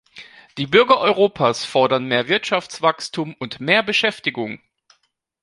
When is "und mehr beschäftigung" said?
3.37-4.59